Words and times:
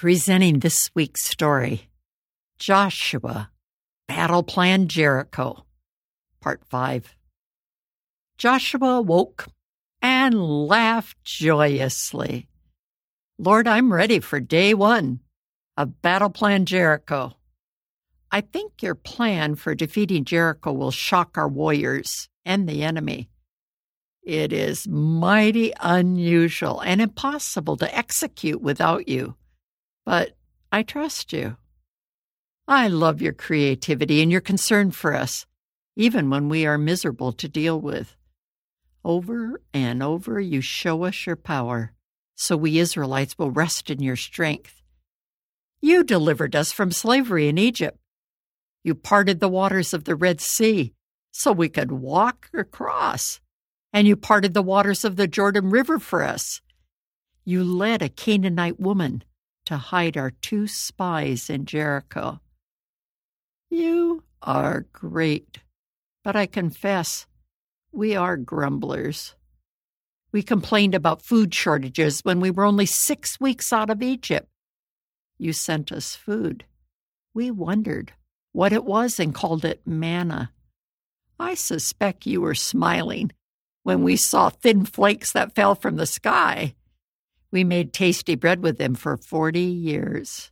Presenting 0.00 0.60
this 0.60 0.90
week's 0.94 1.26
story 1.26 1.90
Joshua, 2.58 3.50
Battle 4.08 4.42
Plan 4.42 4.88
Jericho, 4.88 5.66
Part 6.40 6.62
5. 6.64 7.14
Joshua 8.38 9.02
woke 9.02 9.48
and 10.00 10.42
laughed 10.66 11.22
joyously. 11.22 12.48
Lord, 13.36 13.68
I'm 13.68 13.92
ready 13.92 14.20
for 14.20 14.40
day 14.40 14.72
one 14.72 15.20
of 15.76 16.00
Battle 16.00 16.30
Plan 16.30 16.64
Jericho. 16.64 17.36
I 18.32 18.40
think 18.40 18.82
your 18.82 18.94
plan 18.94 19.54
for 19.54 19.74
defeating 19.74 20.24
Jericho 20.24 20.72
will 20.72 20.92
shock 20.92 21.36
our 21.36 21.46
warriors 21.46 22.30
and 22.46 22.66
the 22.66 22.84
enemy. 22.84 23.28
It 24.22 24.50
is 24.50 24.88
mighty 24.88 25.74
unusual 25.78 26.80
and 26.80 27.02
impossible 27.02 27.76
to 27.76 27.94
execute 27.94 28.62
without 28.62 29.06
you 29.06 29.36
but 30.10 30.36
I 30.72 30.82
trust 30.82 31.32
you. 31.32 31.56
I 32.66 32.88
love 32.88 33.22
your 33.22 33.32
creativity 33.32 34.20
and 34.20 34.32
your 34.32 34.40
concern 34.40 34.90
for 34.90 35.14
us, 35.14 35.46
even 35.94 36.30
when 36.30 36.48
we 36.48 36.66
are 36.66 36.76
miserable 36.76 37.30
to 37.34 37.48
deal 37.48 37.80
with. 37.80 38.16
Over 39.04 39.60
and 39.72 40.02
over, 40.02 40.40
you 40.40 40.62
show 40.62 41.04
us 41.04 41.26
your 41.26 41.36
power, 41.36 41.92
so 42.34 42.56
we 42.56 42.80
Israelites 42.80 43.38
will 43.38 43.52
rest 43.52 43.88
in 43.88 44.02
your 44.02 44.16
strength. 44.16 44.82
You 45.80 46.02
delivered 46.02 46.56
us 46.56 46.72
from 46.72 46.90
slavery 46.90 47.46
in 47.46 47.56
Egypt. 47.56 47.96
You 48.82 48.96
parted 48.96 49.38
the 49.38 49.48
waters 49.48 49.94
of 49.94 50.06
the 50.06 50.16
Red 50.16 50.40
Sea 50.40 50.92
so 51.30 51.52
we 51.52 51.68
could 51.68 51.92
walk 51.92 52.50
across, 52.52 53.38
and 53.92 54.08
you 54.08 54.16
parted 54.16 54.54
the 54.54 54.60
waters 54.62 55.04
of 55.04 55.14
the 55.14 55.28
Jordan 55.28 55.70
River 55.70 56.00
for 56.00 56.24
us. 56.24 56.60
You 57.44 57.62
led 57.62 58.02
a 58.02 58.08
Canaanite 58.08 58.80
woman 58.80 59.22
to 59.70 59.76
hide 59.76 60.16
our 60.16 60.32
two 60.32 60.66
spies 60.66 61.48
in 61.48 61.64
Jericho. 61.64 62.40
You 63.70 64.24
are 64.42 64.88
great, 64.92 65.58
but 66.24 66.34
I 66.34 66.46
confess 66.46 67.28
we 67.92 68.16
are 68.16 68.36
grumblers. 68.36 69.36
We 70.32 70.42
complained 70.42 70.96
about 70.96 71.22
food 71.22 71.54
shortages 71.54 72.22
when 72.24 72.40
we 72.40 72.50
were 72.50 72.64
only 72.64 72.84
six 72.84 73.38
weeks 73.38 73.72
out 73.72 73.90
of 73.90 74.02
Egypt. 74.02 74.48
You 75.38 75.52
sent 75.52 75.92
us 75.92 76.16
food. 76.16 76.64
We 77.32 77.52
wondered 77.52 78.12
what 78.50 78.72
it 78.72 78.84
was 78.84 79.20
and 79.20 79.32
called 79.32 79.64
it 79.64 79.86
manna. 79.86 80.50
I 81.38 81.54
suspect 81.54 82.26
you 82.26 82.40
were 82.40 82.56
smiling 82.56 83.30
when 83.84 84.02
we 84.02 84.16
saw 84.16 84.48
thin 84.48 84.84
flakes 84.84 85.32
that 85.34 85.54
fell 85.54 85.76
from 85.76 85.94
the 85.94 86.06
sky. 86.06 86.74
We 87.50 87.64
made 87.64 87.92
tasty 87.92 88.34
bread 88.34 88.62
with 88.62 88.78
them 88.78 88.94
for 88.94 89.16
40 89.16 89.60
years. 89.60 90.50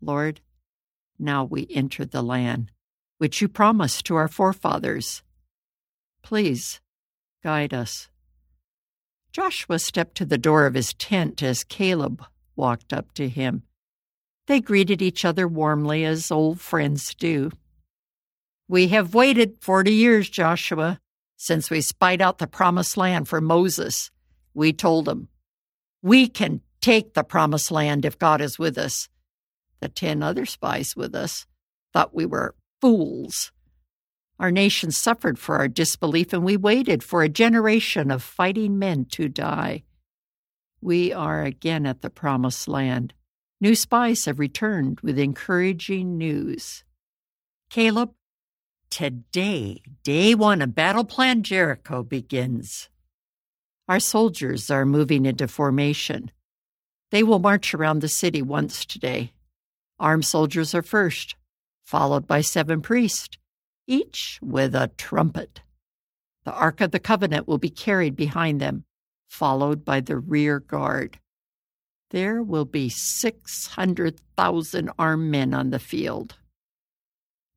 Lord, 0.00 0.40
now 1.18 1.44
we 1.44 1.66
enter 1.70 2.04
the 2.04 2.22
land 2.22 2.70
which 3.20 3.42
you 3.42 3.48
promised 3.48 4.06
to 4.06 4.16
our 4.16 4.28
forefathers. 4.28 5.22
Please 6.22 6.80
guide 7.44 7.74
us. 7.74 8.08
Joshua 9.30 9.78
stepped 9.78 10.16
to 10.16 10.24
the 10.24 10.38
door 10.38 10.64
of 10.64 10.72
his 10.72 10.94
tent 10.94 11.42
as 11.42 11.62
Caleb 11.62 12.24
walked 12.56 12.94
up 12.94 13.12
to 13.12 13.28
him. 13.28 13.64
They 14.46 14.62
greeted 14.62 15.02
each 15.02 15.26
other 15.26 15.46
warmly 15.46 16.02
as 16.02 16.30
old 16.30 16.62
friends 16.62 17.14
do. 17.14 17.50
We 18.68 18.88
have 18.88 19.14
waited 19.14 19.58
forty 19.60 19.92
years, 19.92 20.30
Joshua, 20.30 20.98
since 21.36 21.68
we 21.68 21.82
spied 21.82 22.22
out 22.22 22.38
the 22.38 22.46
promised 22.46 22.96
land 22.96 23.28
for 23.28 23.42
Moses. 23.42 24.10
We 24.54 24.72
told 24.72 25.06
him, 25.06 25.28
we 26.02 26.28
can 26.28 26.60
take 26.80 27.14
the 27.14 27.24
promised 27.24 27.70
land 27.70 28.04
if 28.04 28.18
God 28.18 28.40
is 28.40 28.58
with 28.58 28.78
us. 28.78 29.08
The 29.80 29.88
ten 29.88 30.22
other 30.22 30.46
spies 30.46 30.94
with 30.96 31.14
us 31.14 31.46
thought 31.92 32.14
we 32.14 32.26
were 32.26 32.54
fools. 32.80 33.52
Our 34.38 34.50
nation 34.50 34.90
suffered 34.90 35.38
for 35.38 35.56
our 35.56 35.68
disbelief, 35.68 36.32
and 36.32 36.44
we 36.44 36.56
waited 36.56 37.02
for 37.02 37.22
a 37.22 37.28
generation 37.28 38.10
of 38.10 38.22
fighting 38.22 38.78
men 38.78 39.04
to 39.12 39.28
die. 39.28 39.84
We 40.80 41.12
are 41.12 41.42
again 41.42 41.86
at 41.86 42.00
the 42.00 42.10
promised 42.10 42.66
land. 42.66 43.12
New 43.60 43.74
spies 43.74 44.24
have 44.24 44.38
returned 44.38 45.00
with 45.00 45.18
encouraging 45.18 46.16
news. 46.16 46.84
Caleb, 47.68 48.12
today, 48.90 49.82
day 50.02 50.34
one 50.34 50.62
of 50.62 50.74
Battle 50.74 51.04
Plan 51.04 51.42
Jericho 51.42 52.02
begins. 52.02 52.89
Our 53.90 53.98
soldiers 53.98 54.70
are 54.70 54.86
moving 54.86 55.26
into 55.26 55.48
formation. 55.48 56.30
They 57.10 57.24
will 57.24 57.40
march 57.40 57.74
around 57.74 57.98
the 57.98 58.08
city 58.08 58.40
once 58.40 58.86
today. 58.86 59.32
Armed 59.98 60.24
soldiers 60.24 60.76
are 60.76 60.82
first, 60.82 61.34
followed 61.82 62.24
by 62.24 62.42
seven 62.42 62.82
priests, 62.82 63.36
each 63.88 64.38
with 64.40 64.76
a 64.76 64.92
trumpet. 64.96 65.62
The 66.44 66.52
Ark 66.52 66.80
of 66.80 66.92
the 66.92 67.00
Covenant 67.00 67.48
will 67.48 67.58
be 67.58 67.68
carried 67.68 68.14
behind 68.14 68.60
them, 68.60 68.84
followed 69.26 69.84
by 69.84 69.98
the 69.98 70.18
rear 70.18 70.60
guard. 70.60 71.18
There 72.10 72.44
will 72.44 72.66
be 72.66 72.90
600,000 72.90 74.90
armed 75.00 75.30
men 75.32 75.52
on 75.52 75.70
the 75.70 75.80
field. 75.80 76.36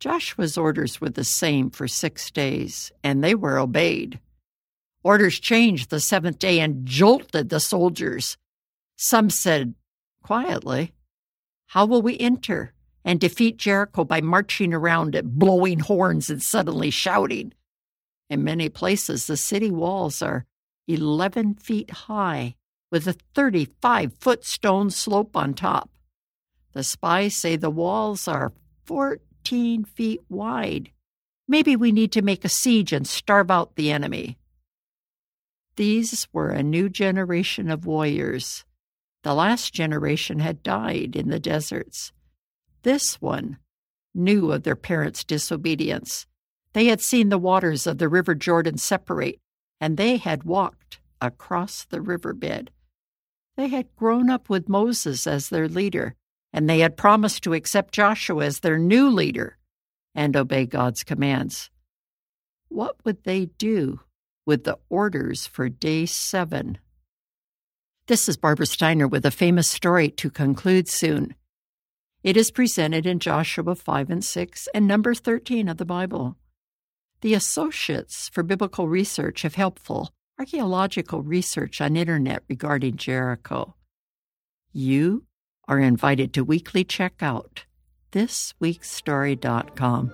Joshua's 0.00 0.56
orders 0.56 0.98
were 0.98 1.10
the 1.10 1.24
same 1.24 1.68
for 1.68 1.86
six 1.86 2.30
days, 2.30 2.90
and 3.04 3.22
they 3.22 3.34
were 3.34 3.58
obeyed. 3.58 4.18
Orders 5.04 5.40
changed 5.40 5.90
the 5.90 6.00
seventh 6.00 6.38
day 6.38 6.60
and 6.60 6.86
jolted 6.86 7.48
the 7.48 7.60
soldiers. 7.60 8.36
Some 8.96 9.30
said 9.30 9.74
quietly, 10.22 10.92
How 11.66 11.86
will 11.86 12.02
we 12.02 12.18
enter 12.18 12.72
and 13.04 13.18
defeat 13.18 13.56
Jericho 13.56 14.04
by 14.04 14.20
marching 14.20 14.72
around 14.72 15.14
it, 15.14 15.38
blowing 15.38 15.80
horns 15.80 16.30
and 16.30 16.42
suddenly 16.42 16.90
shouting? 16.90 17.52
In 18.30 18.44
many 18.44 18.68
places, 18.68 19.26
the 19.26 19.36
city 19.36 19.70
walls 19.70 20.22
are 20.22 20.46
11 20.86 21.54
feet 21.54 21.90
high 21.90 22.54
with 22.90 23.06
a 23.08 23.16
35 23.34 24.14
foot 24.20 24.44
stone 24.44 24.90
slope 24.90 25.36
on 25.36 25.54
top. 25.54 25.90
The 26.72 26.82
spies 26.82 27.34
say 27.34 27.56
the 27.56 27.70
walls 27.70 28.28
are 28.28 28.52
14 28.84 29.84
feet 29.84 30.20
wide. 30.28 30.90
Maybe 31.48 31.76
we 31.76 31.92
need 31.92 32.12
to 32.12 32.22
make 32.22 32.44
a 32.44 32.48
siege 32.48 32.92
and 32.92 33.06
starve 33.06 33.50
out 33.50 33.76
the 33.76 33.90
enemy. 33.90 34.38
These 35.76 36.28
were 36.32 36.50
a 36.50 36.62
new 36.62 36.88
generation 36.88 37.70
of 37.70 37.86
warriors. 37.86 38.64
The 39.22 39.34
last 39.34 39.72
generation 39.72 40.40
had 40.40 40.62
died 40.62 41.16
in 41.16 41.28
the 41.30 41.40
deserts. 41.40 42.12
This 42.82 43.20
one 43.22 43.58
knew 44.14 44.52
of 44.52 44.64
their 44.64 44.76
parents' 44.76 45.24
disobedience. 45.24 46.26
They 46.72 46.86
had 46.86 47.00
seen 47.00 47.28
the 47.28 47.38
waters 47.38 47.86
of 47.86 47.98
the 47.98 48.08
River 48.08 48.34
Jordan 48.34 48.76
separate, 48.76 49.40
and 49.80 49.96
they 49.96 50.16
had 50.16 50.44
walked 50.44 51.00
across 51.20 51.84
the 51.84 52.00
riverbed. 52.00 52.70
They 53.56 53.68
had 53.68 53.94
grown 53.96 54.28
up 54.28 54.48
with 54.48 54.68
Moses 54.68 55.26
as 55.26 55.48
their 55.48 55.68
leader, 55.68 56.16
and 56.52 56.68
they 56.68 56.80
had 56.80 56.96
promised 56.96 57.42
to 57.44 57.54
accept 57.54 57.94
Joshua 57.94 58.44
as 58.44 58.60
their 58.60 58.78
new 58.78 59.08
leader 59.08 59.56
and 60.14 60.36
obey 60.36 60.66
God's 60.66 61.04
commands. 61.04 61.70
What 62.68 62.96
would 63.04 63.24
they 63.24 63.46
do 63.46 64.00
with 64.44 64.64
the 64.64 64.78
orders 64.88 65.46
for 65.46 65.68
day 65.68 66.06
seven. 66.06 66.78
This 68.06 68.28
is 68.28 68.36
Barbara 68.36 68.66
Steiner 68.66 69.06
with 69.06 69.24
a 69.24 69.30
famous 69.30 69.70
story 69.70 70.10
to 70.10 70.30
conclude 70.30 70.88
soon. 70.88 71.34
It 72.22 72.36
is 72.36 72.50
presented 72.50 73.06
in 73.06 73.18
Joshua 73.18 73.74
5 73.74 74.10
and 74.10 74.24
6 74.24 74.68
and 74.74 74.86
number 74.86 75.14
13 75.14 75.68
of 75.68 75.76
the 75.76 75.84
Bible. 75.84 76.36
The 77.20 77.34
Associates 77.34 78.28
for 78.28 78.42
Biblical 78.42 78.88
Research 78.88 79.42
have 79.42 79.54
helpful 79.54 80.10
archaeological 80.38 81.22
research 81.22 81.80
on 81.80 81.96
internet 81.96 82.42
regarding 82.48 82.96
Jericho. 82.96 83.74
You 84.72 85.24
are 85.68 85.78
invited 85.78 86.32
to 86.34 86.42
weekly 86.42 86.84
check 86.84 87.14
out 87.20 87.64
thisweekstory.com. 88.12 90.12